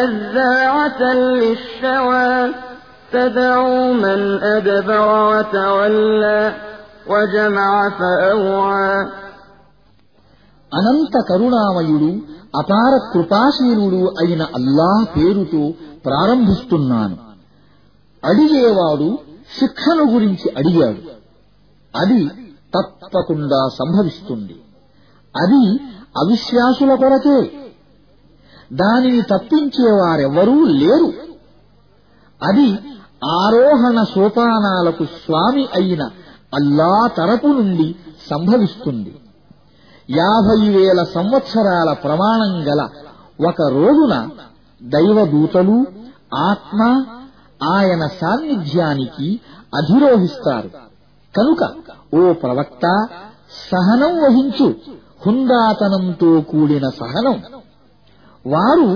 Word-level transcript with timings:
نزاعة 0.00 1.02
للشوى 1.14 2.54
تدعو 3.12 3.92
من 3.94 4.20
أدبر 4.46 5.08
وتولى 5.30 6.54
وجمع 7.06 7.70
فأوعى 7.98 8.96
అనంత 10.72 11.14
కరుణామయుడు 11.28 12.08
అపార 12.60 12.92
కృపాశీలుడు 13.12 14.00
అయిన 14.22 14.42
అల్లాహ్ 14.58 15.04
పేరుతో 15.14 15.60
ప్రారంభిస్తున్నాను 16.06 17.16
అడిగేవాడు 18.22 19.08
శిక్షను 19.58 20.04
గురించి 20.14 20.48
అడిగాడు 20.60 21.02
అది 21.94 22.20
తప్పకుండా 22.74 23.60
సంభవిస్తుంది 23.78 24.56
అది 25.34 25.62
అవిశ్వాసుల 26.16 26.94
కొరకే 26.94 27.38
దానిని 28.73 29.21
తప్పించేవారెవరూ 29.21 30.65
లేరు. 30.65 31.13
అది 32.43 32.71
ఆరోహణ 33.25 34.03
సోపానాలకు 34.03 35.05
స్వామి 35.05 35.67
అయిన 35.75 36.03
అల్లా 36.53 37.09
తరపు 37.17 37.47
నుండి 37.47 37.95
సంభవిస్తుంది. 38.29 39.15
యాభై 40.09 40.69
వేల 40.69 41.03
సంవత్సరాల 41.03 41.93
ప్రమాణం 41.93 42.63
గల 42.67 42.89
ఒక 43.47 43.61
రోజున 43.61 44.29
దైవదూతలు 44.83 45.85
ఆత్మ 46.33 47.05
ఆయన 47.63 48.07
సాన్నిధ్యానికి 48.21 49.39
అధిరోహిస్తారు. 49.75 50.69
కనుక 51.37 51.63
ఓ 52.13 52.33
ప్రవక్త 52.33 53.07
సహనం 53.71 54.23
వహించు 54.23 54.75
హుందాతనంతో 55.27 56.41
కూడిన 56.41 56.89
సహనం. 56.89 57.60
వారు 58.45 58.89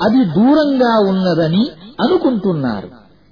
అది 0.00 0.24
దూరంగా 0.24 0.98
ఉన్నదని 1.08 1.70
అనుకుంటున్నారు. 2.00 2.88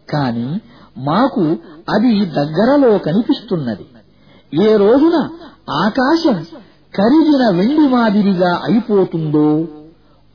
కాని 0.09 0.61
మాకు 0.99 1.45
అది 1.89 2.27
దగ్గరలో 2.27 2.99
కనిపిస్తున్నది. 2.99 3.87
ఏ 4.65 4.77
రోజున 4.77 5.17
ఆకాశం 5.71 6.37
కరిగిన 6.95 7.51
వెండి 7.51 7.89
మాదిరిగా 7.89 8.61
అయిపోతుందో 8.65 9.49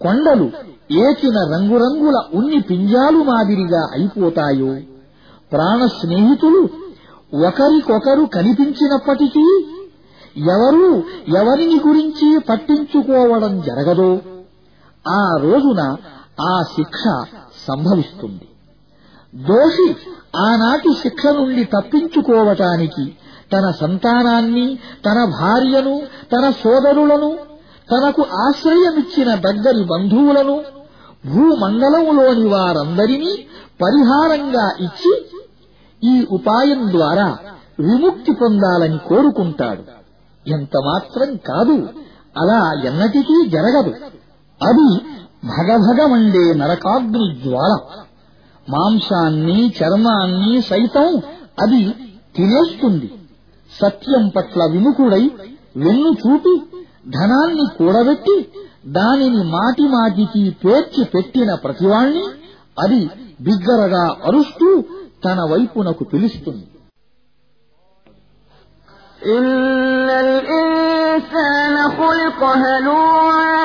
కొండలు 0.01 0.47
ఏచిన 0.91 1.38
రంగురంగుల 1.53 2.17
ఉన్ని 2.33 2.61
పింజాలు 2.61 3.17
మాదిరిగా 3.23 3.81
అయిపోతాయో 3.94 4.75
ప్రాణ 5.51 5.88
స్నేహితులు 5.88 6.61
ఒకరికొకరు 7.47 8.25
కనిపించినప్పటికీ 8.25 9.45
ఎవరూ 10.35 10.89
ఎవరిని 11.38 11.79
గురించి 11.88 12.39
పట్టించుకోవడం 12.50 13.61
జరగదో 13.61 14.11
ఆ 15.08 15.38
రోజున 15.41 15.97
ఆ 16.41 16.62
శిక్ష 16.62 17.03
సంభవిస్తుంది. 17.68 18.47
దోషి 19.36 19.96
ఆనాటి 20.36 20.94
శిక్ష 20.94 21.25
నుండి 21.25 21.64
తప్పించుకోవటానికి 21.64 23.18
తన 23.53 23.72
సంతానాన్ని 23.80 24.80
తన 25.06 25.25
భార్యను 25.25 26.02
తన 26.31 26.50
సోదరులను 26.52 27.38
తనకు 27.92 28.22
ఆశ్రయమిచ్చిన 28.22 29.36
దగ్గరి 29.36 29.84
బంధువులను 29.84 30.63
భూమండలంలోని 31.34 32.47
వారందరినీ 32.47 33.47
పరిహారంగా 33.81 34.75
ఇచ్చి 34.80 35.13
ఈ 36.03 36.28
ఉపాయం 36.31 36.92
ద్వారా 36.92 37.38
విముక్తి 37.80 38.31
పొందాలని 38.31 38.97
కోరుకుంటాడు. 38.97 39.84
ఎంత 40.50 40.72
మాత్రం 40.86 41.36
కాదు 41.36 41.90
అలా 42.38 42.81
ఎన్నటికీ 42.84 43.50
జరగదు. 43.50 43.94
అది 44.60 44.88
భగభగమండే 45.50 46.44
నరకాగ్ని 46.60 47.26
జ్వాల 47.43 47.75
మాంసాన్ని 48.69 49.59
చర్మాన్ని 49.76 50.54
సైతం 50.71 51.06
అది 51.59 51.82
తినేస్తుంది 52.37 53.09
సత్యం 53.72 54.25
పట్ల 54.34 54.60
విముఖుడై 54.72 55.22
వెన్ను 55.76 56.10
చూపి 56.22 56.54
ధనాన్ని 57.10 57.66
కూడబెట్టి 57.76 58.37
దానిని 58.97 59.43
మాటి 59.53 59.87
మాటికి 59.94 60.43
పేర్చి 60.62 61.03
పెట్టిన 61.15 61.50
ప్రతివాణ్ణి 61.65 62.25
అది 62.78 63.00
బిగ్గరగా 63.41 64.04
అరుస్తూ 64.28 64.71
తన 65.25 65.38
వైపునకు 65.53 66.04
పిలుస్తుంది 66.12 66.66
إن 69.28 69.47
الإنسان 70.21 71.75
خلق 71.93 72.41
هلوعا 72.56 73.65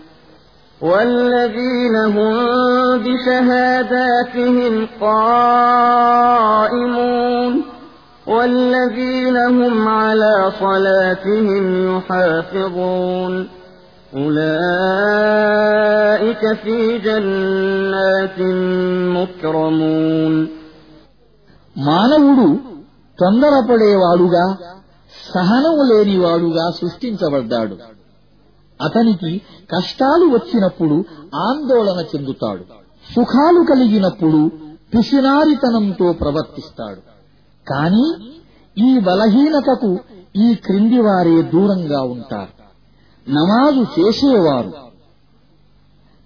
والذين 0.80 1.96
هم 1.96 2.34
بشهاداتهم 2.98 4.74
قائمون 6.26 7.52
والذين 8.26 9.36
هم 9.36 9.88
على 9.90 10.52
صلاتهم 10.60 11.64
يحافظون 11.96 13.48
أولئك 15.16 16.42
في 16.62 16.98
جنات 16.98 18.38
مكرمون 19.16 20.34
మానవుడు 21.76 22.46
తొందరపడేవాడుగా 23.18 24.44
సహనం 25.32 25.76
లేనివాడుగా 25.90 26.64
సృష్టించబడ్డాడు 26.70 27.74
అతనికి 28.81 29.41
కష్టాలు 29.75 30.25
వచ్చినప్పుడు 30.25 30.93
ఆందోళన 31.35 32.05
చెందుతాడు. 32.15 32.63
సుఖాలు 33.15 33.65
కలిగినప్పుడు 33.73 34.51
పిసినారితనంతో 34.93 36.13
ప్రవర్తిస్తాడు. 36.13 36.99
కాని 37.69 38.33
ఈ 38.87 38.99
బలహీనతకు 38.99 39.99
ఈ 40.35 40.53
క్రింది 40.53 41.01
వారే 41.01 41.41
దూరంగా 41.41 42.01
ఉంటారు. 42.01 42.61
నమాజు 43.31 44.01
చేసేవారు. 44.01 44.73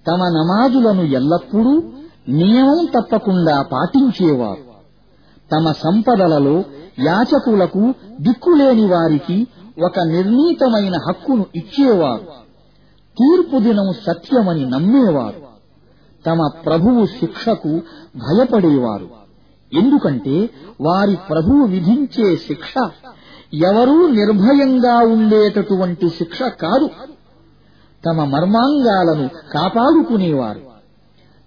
తమ 0.07 0.17
నమాజులను 0.17 1.01
ఎల్లప్పుడూ 1.01 1.83
నియమం 2.29 2.85
తప్పకుండా 2.85 3.61
పాటించేవారు. 3.61 4.75
తమ 5.51 5.71
సంపదలలో 5.71 6.63
యాచకులకు 6.99 7.93
దిక్కులేని 8.21 8.85
వారికి 8.85 9.47
ఒక 9.85 9.99
నిర్ణీతమైన 9.99 10.93
హక్కును 11.07 11.45
ఇచ్చేవారు. 11.55 12.44
తీర్పు 13.17 13.59
దినం 13.59 13.93
సత్యమని 14.07 14.65
నమ్మేవారు. 14.65 15.45
తమ 16.25 16.49
ప్రభువు 16.65 17.05
శిక్షకు 17.05 17.81
భయపడేవారు. 18.15 19.09
ఎందుకంటే 19.73 20.49
వారి 20.81 21.17
ప్రభువు 21.29 21.65
విధించే 21.65 22.35
శిక్ష 22.35 22.73
ఎవరూ 23.53 24.09
నిర్భయంగా 24.09 24.97
ఉండేటటువంటి 24.97 26.09
శిక్ష 26.09 26.41
కాదు. 26.41 26.89
తమ 28.05 28.23
మర్మాంగాలను 28.23 29.29
కాపాడుకునేవారు. 29.53 30.61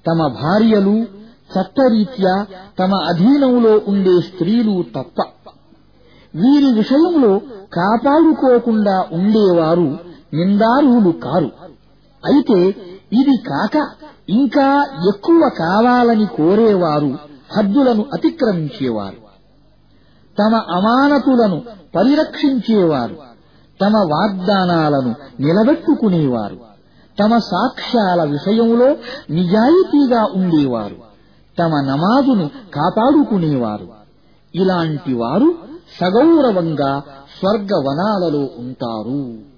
తమ 0.07 0.27
భార్యలు 0.27 1.07
చట్టరీత్యా 1.59 2.47
తమ 2.79 2.95
అధీనంలో 2.95 3.81
ఉండే 3.89 4.21
స్త్రీలు 4.21 4.85
తప్ప. 4.97 5.31
వీరి 6.35 6.73
విషయంలో 6.73 7.41
కాపాడుకోకుండా 7.73 9.09
ఉండేవారు 9.13 10.08
నిందారులు 10.35 11.11
కారు. 11.11 11.51
అయితే 12.25 12.69
ఇది 13.13 13.37
కాక 13.37 13.89
ఇంకా 14.29 14.87
ఎక్కువ 15.09 15.51
కావాలని 15.59 16.27
కోరేవారు 16.27 17.19
హద్దులను 17.57 18.05
అతిక్రమించేవారు. 18.15 19.29
తమ 20.39 20.55
అమానతులను 20.55 21.63
పరిరక్షించేవారు. 21.97 23.17
తమ 23.81 23.93
వాగ్దానాలను 23.97 25.15
నిలబెట్టుకునేవారు. 25.41 26.57
తమ 27.21 27.39
సాక్ష్యాల 27.39 28.31
విషయంలో 28.31 28.97
నిజాయితీగా 29.31 30.29
ఉండేవారు. 30.35 30.97
తమ 31.59 31.69
నమాజును 31.69 32.51
కాపాడుకునేవారు. 32.75 33.89
ఇలాంటి 34.55 35.15
వారు 35.15 35.55
సగౌరవంగా 36.01 37.03
స్వర్గవనాలలో 37.39 38.51
ఉంటారు. 38.59 39.58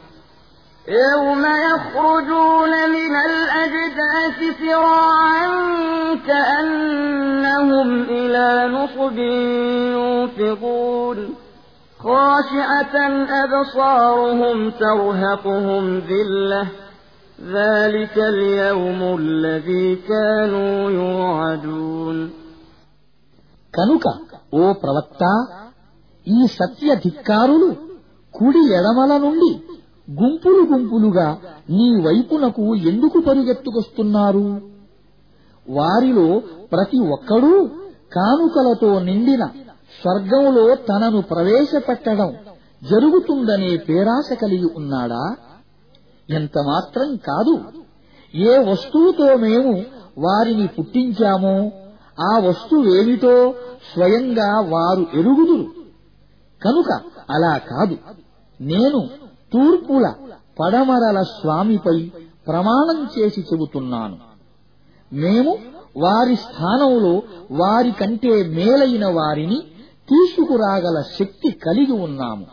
يوم 0.86 1.42
يخرجون 1.68 2.72
من 2.90 3.12
الأجداث 3.28 4.38
سراعا 4.60 5.46
كأنهم 6.26 8.02
إلى 8.02 8.46
نصب 8.68 9.18
يوفضون 9.96 11.18
خاشعة 12.00 12.94
أبصارهم 13.44 14.70
ترهقهم 14.70 15.98
ذلة 16.00 16.66
ذلك 17.38 18.16
اليوم 18.18 19.00
الذي 19.20 19.96
كانوا 20.08 20.90
يوعدون 20.90 22.18
కనుక 23.74 24.04
ఓ 24.58 24.66
ప్రవక్త 24.82 25.22
ఈ 26.26 26.38
సత్య 26.58 26.90
ధిక్కారులు 27.04 27.68
కుడి 28.34 28.62
ఎడమల 28.78 29.12
నుండి 29.24 29.50
గుంపులు 30.19 30.67
గుంపులుగా 30.73 31.37
నీ 31.69 32.01
వైపునకు 32.01 32.75
ఎందుకు 32.75 33.19
పరుగెత్తుకొస్తున్నారు? 33.27 34.61
వారిలో 35.69 36.39
ప్రతి 36.71 36.99
ఒక్కడూ 36.99 37.65
కానుకలతో 38.15 38.99
నిండిన 38.99 39.45
స్వర్గంలో 40.01 40.75
తనను 40.75 41.21
ప్రవేశపెట్టడం 41.21 42.33
జరుగుతుందనే 42.83 43.77
పేరాశ 43.77 44.33
కలిగి 44.33 44.69
ఉన్నాడా? 44.77 45.35
ఎంత 46.29 46.59
మాత్రం 46.67 47.15
కాదు. 47.15 47.59
ఏ 48.35 48.71
వస్తువుతో 48.71 49.37
మేము 49.37 49.83
వారిని 50.17 50.67
పుట్టించామో 50.67 51.71
ఆ 52.19 52.39
వస్తువేమిటో 52.39 53.53
స్వయంగా 53.93 54.59
వారు 54.59 55.05
ఎరుగుదురు. 55.17 55.63
కనుక 56.63 57.01
అలా 57.29 57.57
కాదు. 57.57 57.97
నేను 58.61 59.09
తూర్పుల 59.53 60.13
పడమరల 60.59 61.21
స్వామిపై 61.21 62.11
ప్రమాణం 62.47 63.07
చేసి 63.19 63.41
చెబుతున్నాను. 63.41 64.17
మేము 65.13 65.57
వారి 65.97 66.35
స్థానంలో 66.35 67.21
వారి 67.51 67.91
కంటే 67.91 68.43
మేలైన 68.43 69.05
వారిని 69.05 69.61
తీసుకురాగల 70.09 71.03
శక్తి 71.19 71.51
కలిగి 71.51 71.91
ఉన్నాము. 71.91 72.45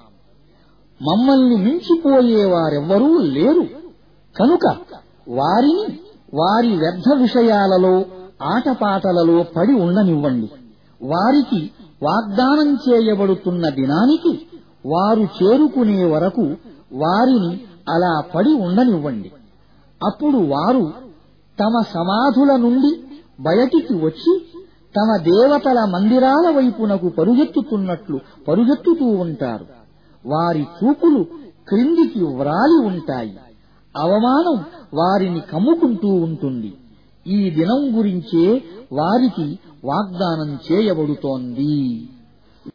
మమ్మల్ని 1.03 1.57
మించిపోయేవారెవ్వరూ 1.57 3.19
లేరు. 3.19 3.67
కనుక 4.37 4.77
వారిని 5.29 6.01
వారి 6.35 6.77
వ్యర్థ 6.77 7.21
విషయాలలో 7.21 8.05
ఆటపాటలలో 8.43 9.43
పడి 9.43 9.73
ఉండనివ్వండి. 9.73 10.51
వారికి 11.03 11.71
వాగ్దానం 12.03 12.75
చేయబడుతున్న 12.75 13.69
దినానికి 13.69 14.47
వారు 14.87 15.21
చేరుకునే 15.21 16.05
వరకు 16.05 16.57
వారిని 16.93 17.61
అలా 17.89 18.23
పడి 18.35 18.53
ఉండనివ్వండి. 18.55 19.33
అప్పుడు 20.07 20.37
వారు 20.37 20.93
తమ 21.61 21.81
సమాధుల 21.95 22.57
నుండి 22.57 23.01
బయటికి 23.41 23.95
వచ్చి 23.95 24.41
తమ 24.97 25.17
దేవతల 25.17 25.85
మందిరాల 25.85 26.57
వైపునకు 26.57 27.09
పరుగెత్తుతున్నట్లు 27.09 28.21
పరుగెత్తుతూ 28.49 29.07
ఉంటారు. 29.07 29.67
వారి 30.27 30.63
చూపులు 30.63 31.25
క్రిందికి 31.69 32.25
వ్రాలి 32.25 32.87
ఉంటాయి. 32.87 33.39
అవమానం 33.97 34.65
వారిని 34.95 35.41
కమ్ముకుంటూ 35.41 36.09
ఉంటుంది. 36.09 36.75
ఈ 37.27 37.51
దినం 37.51 37.99
గురించే 37.99 38.65
వారికి 38.93 39.59
వాగ్దానం 39.85 40.59
చేయబడుతోంది. 40.73 42.09